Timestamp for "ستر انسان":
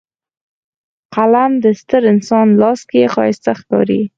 1.79-2.47